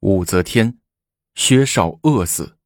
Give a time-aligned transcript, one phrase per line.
[0.00, 0.78] 武则天，
[1.34, 2.56] 薛少饿死。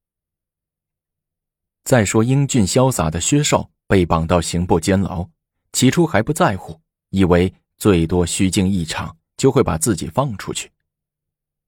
[1.83, 5.27] 再说英俊潇洒的薛少被绑到刑部监牢，
[5.71, 10.71] 起初还不在乎，以为最多虚惊一场就会把自己放出去。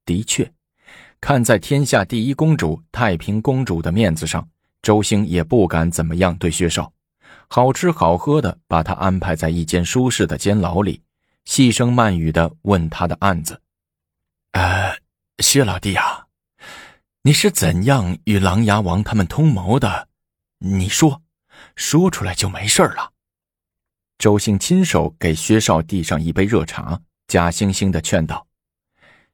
[0.05, 0.53] 的确，
[1.19, 4.47] 看在天下第一公主太平公主的面子上，
[4.83, 6.93] 周兴也不敢怎么样对薛少，
[7.47, 11.01] 好吃好喝的把他安排在一间舒适的监牢里，
[11.45, 13.59] 细声慢语的问他的案子。
[14.51, 15.04] 呃。
[15.39, 16.27] 薛老弟啊，
[17.23, 20.07] 你是怎样与琅琊王他们通谋的？
[20.59, 21.21] 你说，
[21.75, 23.11] 说出来就没事了。
[24.17, 28.47] 周兴亲手给薛少递上一杯热茶，假惺惺的劝道。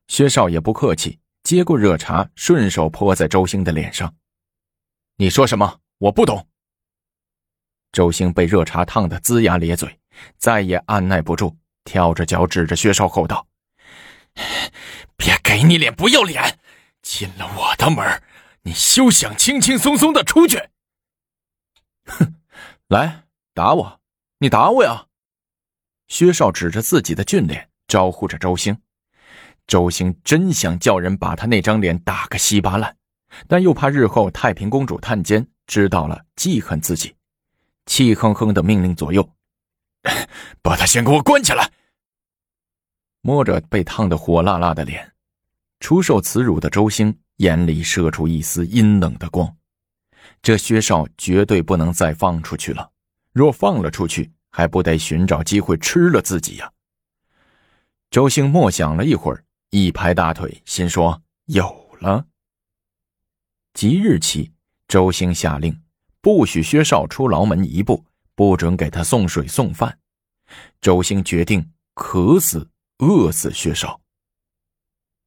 [0.08, 4.12] 薛少也不客气，接过热茶，顺手泼在周兴的脸上。
[5.18, 5.80] 你说什么？
[6.00, 6.48] 我不懂。
[7.92, 10.00] 周兴被热茶烫得龇牙咧嘴，
[10.40, 13.46] 再也按耐不住，跳着脚指着薛少吼道。
[15.18, 16.60] 别给你脸不要脸！
[17.02, 18.22] 进了我的门，
[18.62, 20.70] 你休想轻轻松松的出去！
[22.06, 22.36] 哼，
[22.88, 23.24] 来
[23.54, 24.00] 打我，
[24.38, 25.08] 你打我呀！
[26.08, 28.78] 薛少指着自己的俊脸，招呼着周兴。
[29.68, 32.98] 周兴真想叫人把他那张脸打个稀巴烂，
[33.48, 37.16] 但又怕日后太平公主探监知道了记恨自己，
[37.86, 39.28] 气哼哼的命令左右
[40.62, 41.72] ：“把他先给我关起来！”
[43.22, 45.14] 摸着被烫得火辣辣的脸，
[45.80, 49.56] 出受耻辱的周兴眼里射出一丝阴冷的光。
[50.42, 52.92] 这薛少绝对不能再放出去了，
[53.32, 56.72] 若放了出去，还不得寻找机会吃了自己呀？
[58.10, 62.26] 周兴默想了一会儿，一拍大腿，心说：“有了。”
[63.74, 64.52] 即日起，
[64.88, 65.80] 周兴下令，
[66.22, 68.04] 不许薛少出牢门一步，
[68.36, 70.00] 不准给他送水送饭。
[70.82, 72.68] 周兴决定渴死。
[73.02, 74.00] 饿死薛少。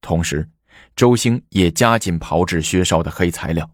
[0.01, 0.49] 同时，
[0.95, 3.69] 周兴也加紧炮制薛少的黑材料，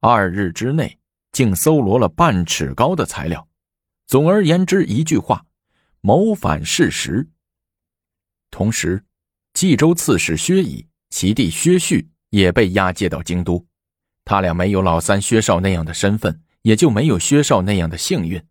[0.00, 0.98] 二日之内
[1.30, 3.48] 竟搜罗了半尺高的材料。
[4.06, 5.44] 总而言之，一句话，
[6.00, 7.28] 谋反事实。
[8.50, 9.04] 同时，
[9.54, 13.64] 冀州刺史薛乙、其弟薛旭也被押解到京都。
[14.24, 18.42] 他俩没有老三薛少那样的身份，也就没有薛少那样的幸运。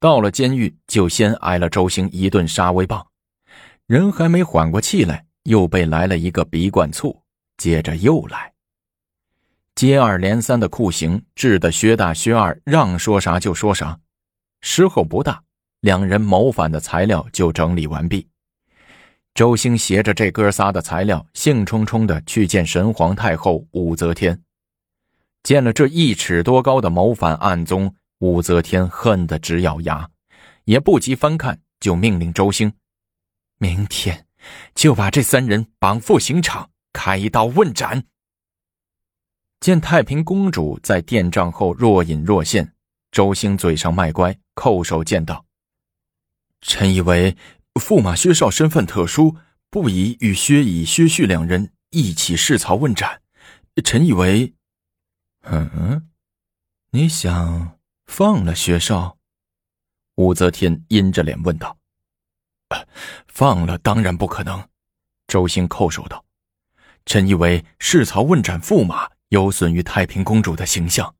[0.00, 3.06] 到了监狱，就先挨了周兴一顿杀威棒。
[3.86, 7.22] 人还没缓过气来，又被来了一个鼻灌醋，
[7.58, 8.50] 接着又来，
[9.74, 13.98] 接二连三的酷刑，治得薛大、薛二让说啥就说啥。
[14.62, 15.42] 时候不大，
[15.80, 18.26] 两人谋反的材料就整理完毕。
[19.34, 24.40] 周兴携着这哥仨的材料，兴冲冲的去见神皇太后武则天。
[25.42, 30.08] 见了这一尺多高的谋反案宗，武则天恨得直咬牙，
[30.64, 32.72] 也不及翻看，就命令周兴。
[33.58, 34.26] 明天
[34.74, 38.04] 就把这三人绑赴刑场，开刀问斩。
[39.60, 42.74] 见太平公主在殿帐后若隐若现，
[43.10, 45.46] 周兴嘴上卖乖，叩首见道
[46.60, 47.36] ：“臣以为
[47.74, 49.36] 驸马薛少身份特殊，
[49.70, 53.22] 不宜与薛乙、薛旭两人一起试曹问斩。
[53.82, 54.52] 臣以为……
[55.44, 56.10] 嗯，
[56.90, 59.16] 你想放了薛少？”
[60.16, 61.78] 武则天阴着脸问道。
[63.26, 64.68] 放了当然不可能，
[65.26, 66.24] 周兴叩首道
[67.06, 71.14] ：“臣以为弑曹问斩驸马有损于太平公主的形象，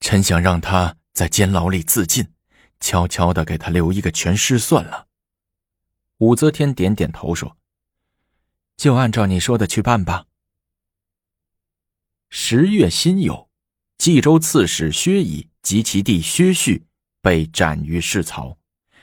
[0.00, 2.28] 臣想让他在监牢里自尽，
[2.80, 5.06] 悄悄的给他留一个全尸算了。”
[6.18, 7.56] 武则天点点头说
[8.76, 10.24] ：“就按照你说的去办吧。”
[12.28, 13.46] 十月辛酉，
[13.98, 16.84] 冀州刺史薛乙及其弟薛旭
[17.20, 18.58] 被斩于市曹，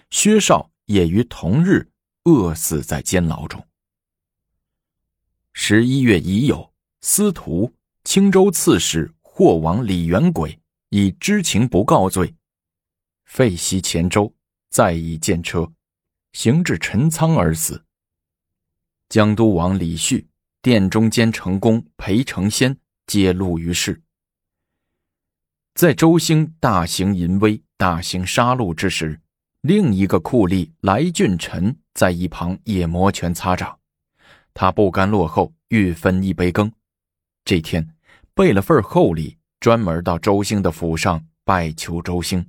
[0.10, 0.70] 薛绍。
[0.86, 1.90] 也于同日
[2.26, 3.66] 饿死在监牢中。
[5.54, 7.72] 十一月已有，司徒
[8.04, 12.36] 青州刺史霍王李元轨以知情不告罪，
[13.26, 14.34] 废袭黔州，
[14.70, 15.72] 再以见车，
[16.34, 17.86] 行至陈仓而死。
[19.10, 20.28] 江都王李旭、
[20.62, 22.76] 殿中监成功裴成先
[23.06, 24.02] 皆戮于世。
[25.76, 29.20] 在周兴大行淫威、大行杀戮之时。
[29.64, 33.80] 另一个酷吏来俊臣在一旁也摩拳擦掌，
[34.54, 36.70] 他不甘落后，欲分一杯羹。
[37.46, 37.96] 这天
[38.34, 42.46] 备了份厚礼，专门到周兴的府上拜求周兴。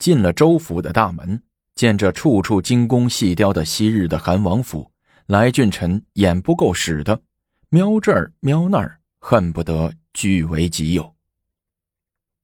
[0.00, 1.40] 进了周府的大门，
[1.76, 4.90] 见着处处精工细雕的昔日的韩王府，
[5.26, 7.22] 来俊臣眼不够使的，
[7.68, 11.14] 瞄这儿瞄那儿，恨不得据为己有。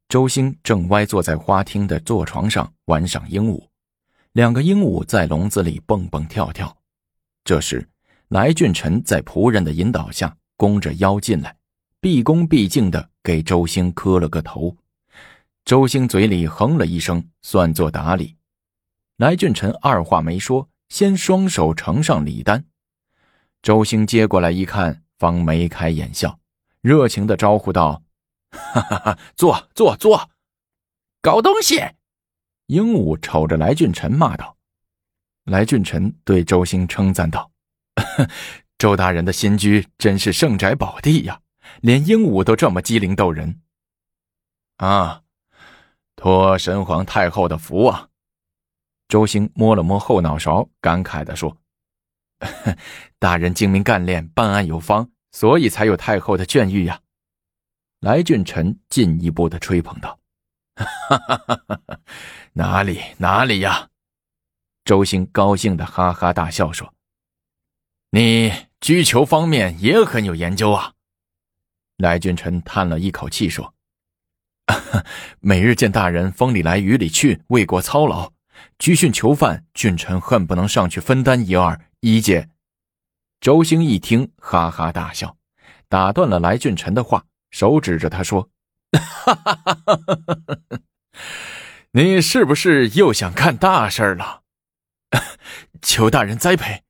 [0.08, 3.68] 周兴正歪坐在花厅的坐床上玩赏鹦鹉，
[4.32, 6.76] 两个鹦鹉在笼子里蹦蹦跳跳。
[7.44, 7.88] 这时，
[8.28, 11.56] 来俊臣在仆人的引导下，弓着腰进来，
[12.00, 14.76] 毕恭毕敬的给周兴磕了个头。
[15.64, 18.36] 周兴嘴里哼了一声，算作打理。
[19.16, 22.64] 来俊臣二话没说，先双手呈上礼单。
[23.62, 26.38] 周兴接过来一看，方眉开眼笑，
[26.82, 28.02] 热情的招呼道
[28.52, 30.28] ：“哈哈哈，坐坐坐，
[31.22, 31.80] 搞东西！”
[32.66, 34.56] 鹦鹉瞅着来俊臣骂道。
[35.44, 37.50] 来俊臣对周兴称赞道
[38.78, 41.40] ：“周大人的新居真是圣宅宝地呀，
[41.82, 43.60] 连鹦鹉都这么机灵逗人。”
[44.78, 45.22] 啊，
[46.16, 48.08] 托神皇太后的福啊！
[49.06, 51.58] 周兴摸了摸后脑勺，感慨的说
[53.20, 57.02] ：“大人精明干练，办案有方，所以才有太后的眷誉呀。”
[58.00, 60.18] 来俊臣进一步的吹捧道
[60.76, 62.00] ：“哈哈哈哈哈
[62.54, 63.90] 哪里哪里呀！”
[64.84, 66.94] 周兴高兴的哈哈大笑说
[68.10, 70.92] ：“你居求方面也很有研究啊。”
[71.96, 73.74] 来俊臣叹了一口气说
[75.40, 78.32] ：“每日见大人风里来雨里去，为国操劳，
[78.78, 81.80] 拘训囚犯，俊臣恨不能上去分担一二。
[82.00, 82.50] 一介。”
[83.40, 85.36] 周兴一听，哈哈大笑，
[85.88, 88.50] 打断了来俊臣的话，手指着他说：“！
[88.98, 89.94] 哈哈哈！
[89.94, 90.80] 哈
[91.92, 94.42] 你是不是又想干大事了？”
[95.80, 96.82] 求大人栽培，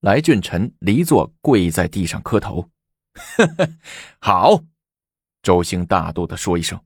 [0.00, 2.70] 来俊臣离座，跪在地上磕头。
[4.20, 4.62] 好，
[5.42, 6.80] 周兴大度的说一声，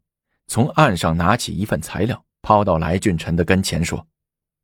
[0.47, 4.09] 从案上拿起一份材料，抛到来俊臣的跟前，说：“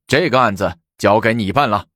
[0.09, 1.87] 这个案子交给你办了。”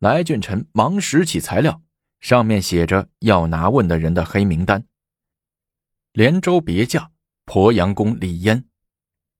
[0.00, 1.82] 来俊臣忙拾起材料，
[2.20, 4.86] 上面写着要拿问的人的黑名单：
[6.12, 7.10] 连州别驾
[7.46, 8.64] 鄱阳公李嫣，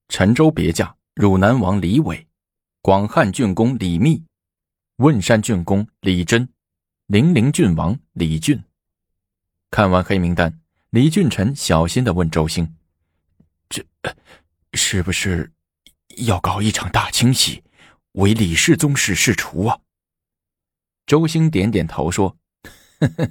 [0.08, 2.26] 陈州别驾汝南王李伟。
[2.82, 4.24] 广汉郡公李密，
[4.96, 6.48] 汶山郡公李真，
[7.06, 8.62] 零陵郡王李俊。
[9.70, 12.76] 看完黑名单，李俊臣小心的问周兴
[13.68, 13.84] ：“这
[14.72, 15.52] 是不是
[16.18, 17.62] 要搞一场大清洗，
[18.12, 19.78] 为李氏宗室释除啊？”
[21.04, 22.38] 周兴点点头说
[23.00, 23.30] ：“呵呵，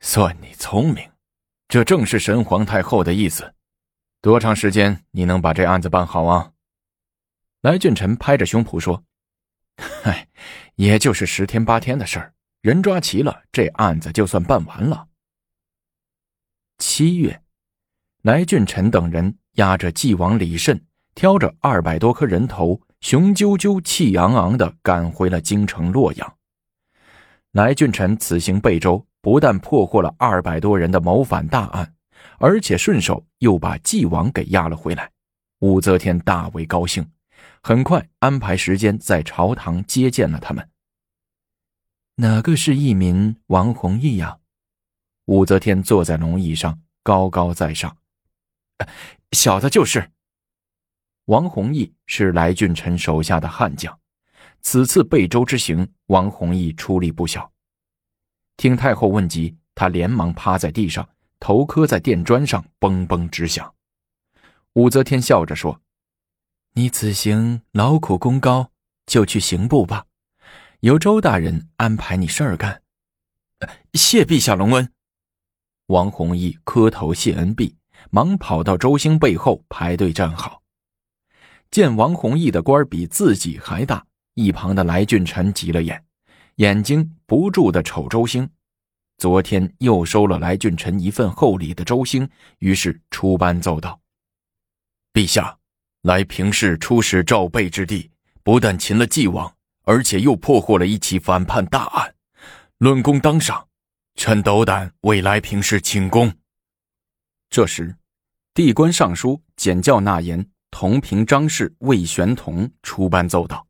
[0.00, 1.10] 算你聪明，
[1.68, 3.54] 这正是神皇太后的意思。
[4.20, 6.52] 多长时间你能把这案子办好啊？”
[7.62, 9.04] 来俊臣拍着胸脯说
[10.02, 10.28] ：“嗨，
[10.76, 15.08] 也就是十天八天的事儿，人抓齐了，这案子就算办完了。”
[16.78, 17.42] 七月，
[18.22, 26.36] 来俊臣等人押着继王李慎，挑着二百多颗人头，雄赳赳、气昂昂的赶回了京城洛阳。
[27.52, 31.92] 来俊臣此行贝州，不但破获了二百多人的谋反大案，
[32.38, 35.10] 而且顺手又把纪王给押了回来。
[35.58, 37.04] 武则天大为高兴。
[37.60, 40.70] 很快安排时间在朝堂接见了他们。
[42.14, 44.38] 哪个是义民王弘毅呀？
[45.24, 47.96] 武则天坐在龙椅上，高高在上。
[49.32, 50.08] 小的就是。
[51.24, 53.98] 王弘毅是来俊臣手下的悍将，
[54.60, 57.50] 此次贝州之行，王弘毅出力不小。
[58.56, 61.08] 听太后问及，他连忙趴在地上，
[61.38, 63.74] 头磕在垫砖上，嘣嘣直响。
[64.74, 65.80] 武则天笑着说。
[66.72, 68.70] 你此行劳苦功高，
[69.06, 70.04] 就去刑部吧，
[70.80, 72.82] 由周大人安排你事儿干。
[73.94, 74.92] 谢陛下隆恩。
[75.86, 77.76] 王弘毅磕头谢恩毕，
[78.10, 80.62] 忙跑到周兴背后排队站好。
[81.70, 86.04] 见王弘毅的官比自己还大，一旁的来俊臣急了眼，
[86.56, 88.48] 眼睛不住的瞅周兴。
[89.18, 93.98] 昨天又收了来俊臣一份厚礼的周兴，于是出班奏道
[95.12, 95.56] ：“陛下。”
[96.02, 98.08] 来平氏出使赵备之地，
[98.44, 102.14] 不但擒了纪王，而且又破获了一起反叛大案，
[102.78, 103.66] 论功当赏。
[104.14, 106.32] 臣斗胆为来平氏请功。
[107.50, 107.96] 这时，
[108.54, 113.66] 地官尚书简教纳言同平张氏魏玄同出班奏道：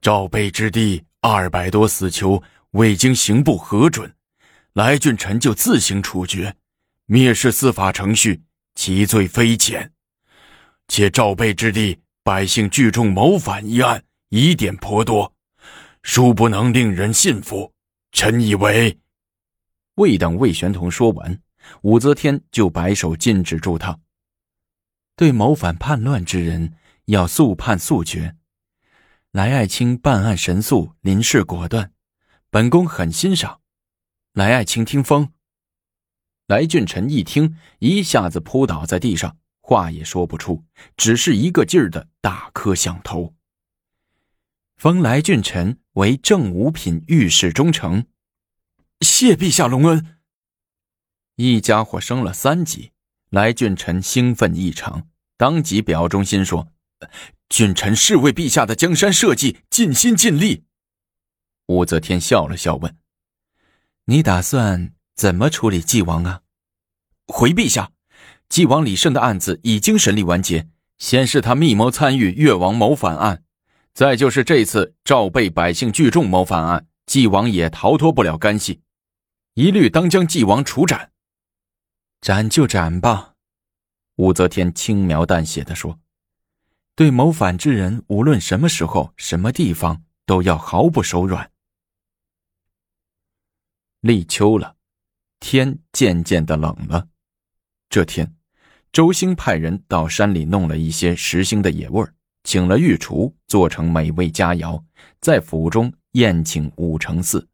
[0.00, 4.14] 赵备之地二百多死囚，未经刑部核准，
[4.72, 6.56] 来俊臣就自行处决，
[7.08, 8.42] 蔑视司法程序，
[8.74, 9.92] 其罪非浅。
[10.88, 15.34] 且赵备之地百姓聚众谋反一案疑点颇多，
[16.02, 17.70] 殊不能令人信服。
[18.12, 18.98] 臣以为，
[19.96, 21.38] 未等魏玄同说完，
[21.82, 23.98] 武则天就摆手禁止住他。
[25.16, 26.72] 对谋反叛乱之人，
[27.04, 28.34] 要速判速决。
[29.32, 31.92] 来爱卿办案神速，临事果断，
[32.50, 33.60] 本宫很欣赏。
[34.32, 35.32] 来爱卿听风。
[36.48, 39.36] 来俊臣一听，一下子扑倒在地上。
[39.60, 40.64] 话也说不出，
[40.96, 43.36] 只是一个劲儿的大磕响头。
[44.76, 48.06] 封来俊臣为正五品御史中丞。
[49.00, 50.18] 谢陛下隆恩。
[51.36, 52.90] 一家伙升了三级，
[53.28, 55.06] 来俊臣兴奋异常，
[55.36, 56.72] 当即表忠心说
[57.48, 60.64] ：“君臣是为陛下的江山社稷尽心尽力。”
[61.66, 62.96] 武则天笑了笑，问
[64.06, 66.42] ：“你打算怎么处理纪王啊？”
[67.26, 67.92] 回陛下，
[68.48, 73.44] 纪王李胜的案子已经审理完结，先是他密谋参与越王谋反案，
[73.94, 78.80] 再就是这次赵被百姓聚众谋反案，纪王也逃脱不了干系，
[79.54, 81.12] 一律当将纪王处斩。
[82.20, 83.34] 斩就斩吧，
[84.16, 86.00] 武则天轻描淡写的说
[86.94, 91.50] ：“对谋反之人，无论什么时候、什么地方，都要毫不手软。”
[94.00, 94.76] 立秋了，
[95.40, 97.08] 天渐渐的冷了。
[97.88, 98.34] 这天，
[98.92, 104.82] 周兴派人到山里弄了一些时兴的野味儿，请了御厨做成美味佳肴，
[105.20, 107.46] 在府中宴请武承嗣。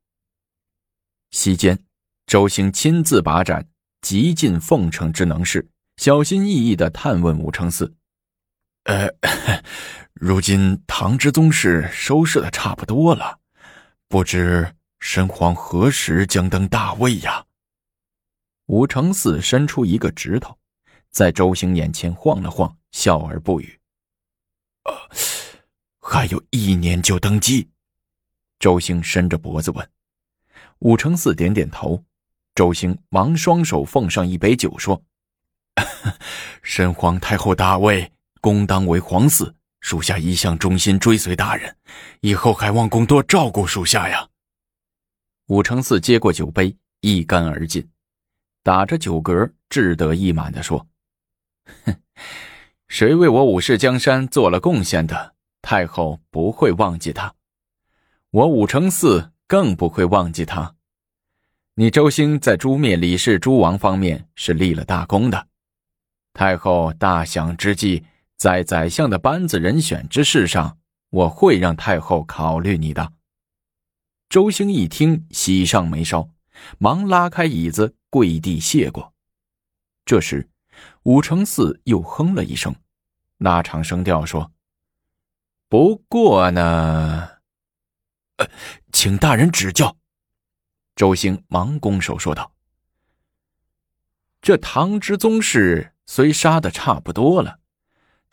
[1.30, 1.78] 席间，
[2.26, 3.68] 周兴亲自把盏，
[4.00, 7.92] 极尽奉承之能事，小心翼翼的探问武承嗣
[8.86, 9.08] ：“呃，
[10.14, 13.40] 如今唐之宗室收拾的差不多了，
[14.08, 17.44] 不知神皇何时将登大位呀？”
[18.66, 20.56] 武承嗣伸出一个指头，
[21.10, 23.78] 在周兴眼前晃了晃，笑而不语。
[24.84, 24.92] 呃，
[26.00, 27.68] 还有一年就登基。
[28.58, 29.90] 周兴伸着脖子问。
[30.80, 32.04] 武承嗣点点头。
[32.54, 35.02] 周兴忙双手奉上一杯酒，说
[36.62, 38.10] ：“神皇太后大位，
[38.46, 41.76] 公当为皇嗣，属下一向忠心追随大人，
[42.20, 44.28] 以后还望公多照顾属下呀。”
[45.50, 47.84] 武承嗣接过酒杯，一干而尽。
[48.62, 50.86] 打着酒嗝，志得意满地说
[51.86, 51.96] ：“哼，
[52.86, 57.34] 谁为我武氏江山做了贡献的，太后不会忘记他；
[58.30, 60.76] 我武承嗣更不会忘记他。
[61.74, 65.48] 你周兴在诛灭李氏诸王方面是立了大功的，
[66.32, 68.04] 太后大享之际，
[68.36, 70.78] 在宰相的班子人选之事上，
[71.10, 73.12] 我会让太后考虑你的。”
[74.28, 76.30] 周兴一听，喜上眉梢，
[76.78, 77.94] 忙拉开椅子。
[78.08, 79.12] 跪地谢过。
[80.06, 80.48] 这时，
[81.02, 82.74] 武承嗣又哼了一声，
[83.36, 84.52] 拉长声调说
[85.68, 87.28] ：“不过呢，
[88.90, 89.98] 请大人指教。”
[90.96, 92.54] 周兴忙拱手说道
[94.40, 97.60] ：“这唐之宗室虽杀的差不多了，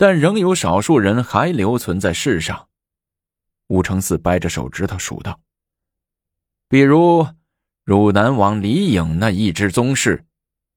[0.03, 2.67] 但仍有少数人还留存在世上。”
[3.71, 5.39] 武承嗣掰着手指头数道
[6.67, 7.25] ：“比如……”
[7.85, 10.25] 汝南王李颖那一支宗室，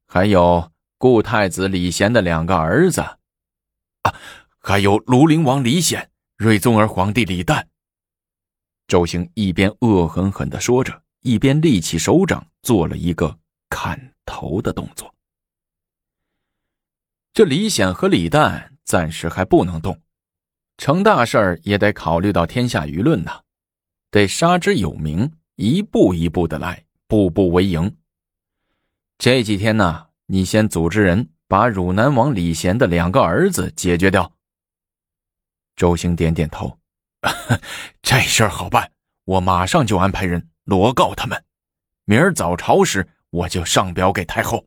[0.07, 4.15] 还有故太子李贤的两个儿子，啊，
[4.59, 7.65] 还有庐陵王李显、睿宗儿皇帝李旦。
[8.87, 13.37] 周兴一边恶狠狠的说着，一边立起手掌，做了一个
[13.69, 15.13] 砍头的动作。
[17.33, 20.01] 这李显和李旦暂时还不能动，
[20.79, 23.43] 成大事儿也得考虑到天下舆论呐，
[24.11, 26.85] 得杀之有名，一步一步的来。
[27.09, 27.97] 步步为营。
[29.17, 34.33] 这几天呢，你先组织人把汝南王李贤的两个儿子解决掉。
[35.77, 36.77] 周兴点点头，
[38.03, 38.91] 这事儿好办，
[39.25, 41.45] 我马上就安排人罗告他们。
[42.07, 44.67] 明儿早朝时，我就上表给太后。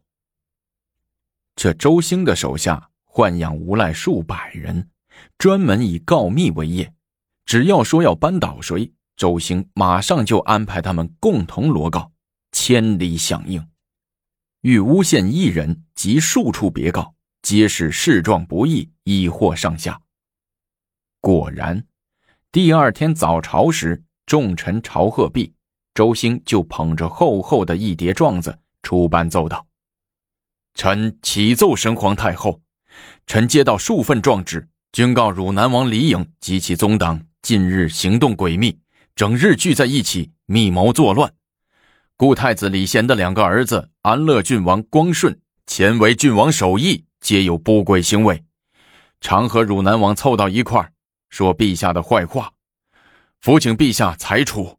[1.57, 4.89] 这周兴的手下豢养无赖数百人，
[5.37, 6.93] 专门以告密为业，
[7.45, 12.11] 只要说要扳倒谁，周兴马上就安排他们共同罗告。
[12.51, 13.67] 千里响应，
[14.61, 17.13] 欲诬陷一人及数处别告，
[17.43, 20.01] 皆是事状不易，已获上下。
[21.21, 21.85] 果然，
[22.51, 25.53] 第二天早朝时，众臣朝贺毕，
[25.93, 29.67] 周兴就捧着厚厚的一叠状子出班奏道
[30.73, 32.59] ：“臣启奏神皇太后，
[33.27, 38.79] 臣接到数份状纸，均告汝南王李颖及其宗党近日行动诡秘，
[39.15, 41.33] 整日聚在一起，密谋作乱。”
[42.17, 48.43] 故太子李贤的两个儿子安乐郡王光顺、前为郡王守义，皆有不轨行为，
[49.21, 50.91] 常和汝南王凑到一块
[51.29, 52.51] 说陛下的坏话，
[53.39, 54.77] 伏请陛下裁处。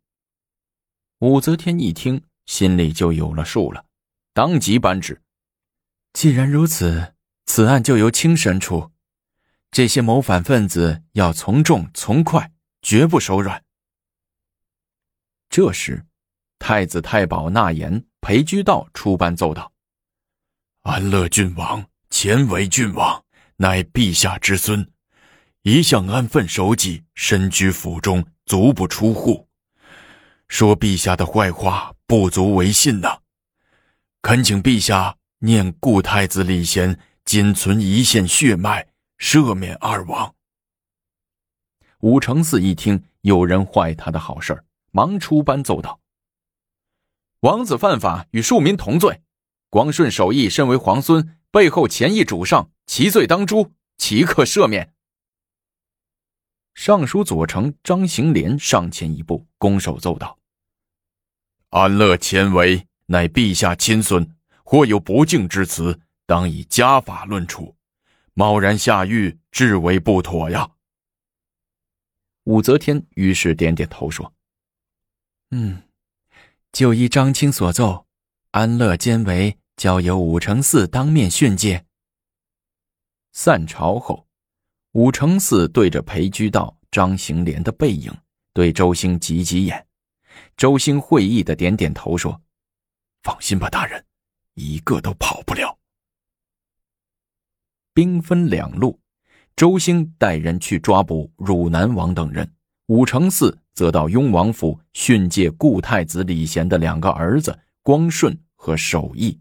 [1.20, 3.84] 武则天一听，心里就有了数了，
[4.34, 5.22] 当即颁旨：
[6.12, 7.14] 既然如此，
[7.52, 8.92] 此案就由卿审处，
[9.72, 13.64] 这些谋反分子要从重从快，绝不手软。
[15.48, 16.06] 这时。
[16.60, 19.72] 太子太保纳言、裴居道出班奏道
[20.82, 23.24] ：“安乐郡王前为郡王，
[23.56, 24.88] 乃陛下之孙，
[25.62, 29.48] 一向安分守己，身居府中，足不出户。
[30.46, 33.18] 说陛下的坏话，不足为信呐。
[34.22, 40.34] 恳请陛下念故太子李贤仅存一线血脉，赦免二王。
[42.00, 46.00] 武承嗣一听有人坏他的好事忙出班奏道
[47.40, 49.22] ：“王子犯法与庶民同罪，
[49.68, 54.92] 光顺守义身为皇孙，背后前意主上，其罪当诛，岂可赦免？”
[56.74, 60.38] 尚书左丞张行廉上前一步，拱手奏道
[61.70, 66.00] ：“安乐前为。”乃陛下亲孙，或有不敬之词，
[66.30, 67.74] 当以家法论处。
[68.34, 70.70] 贸然下狱，至为不妥呀。
[72.44, 74.32] 武则天于是点点头说
[75.50, 75.82] ：“嗯，
[76.70, 78.06] 就依张清所奏，
[78.52, 81.84] 安乐监为交由武承嗣当面训诫。”
[83.34, 84.28] 散朝后，
[84.92, 88.16] 武承嗣对着裴居道、张行廉的背影，
[88.52, 89.84] 对周兴挤挤眼。
[90.56, 92.40] 周兴会意的点点头说。
[93.24, 94.06] 放心吧，大人，
[94.54, 95.79] 一个都跑不了。
[98.00, 98.98] 兵分两路，
[99.54, 102.50] 周兴带人去抓捕汝南王等人，
[102.86, 109.38] 武承嗣则到雍王府训诫故太子李贤的两个儿子光顺和守义。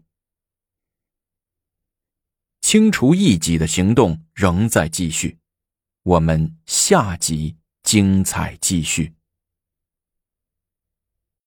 [2.60, 5.38] 清除异己的行动仍在继续，
[6.02, 9.14] 我们下集精彩继续。